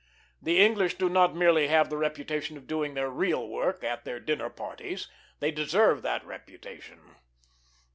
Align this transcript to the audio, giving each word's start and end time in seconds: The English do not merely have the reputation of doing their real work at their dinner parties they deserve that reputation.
The 0.41 0.59
English 0.59 0.95
do 0.95 1.09
not 1.09 1.35
merely 1.35 1.67
have 1.67 1.91
the 1.91 1.95
reputation 1.95 2.57
of 2.57 2.65
doing 2.65 2.95
their 2.95 3.07
real 3.11 3.47
work 3.47 3.83
at 3.83 4.03
their 4.03 4.19
dinner 4.19 4.49
parties 4.49 5.07
they 5.39 5.51
deserve 5.51 6.01
that 6.01 6.25
reputation. 6.25 7.17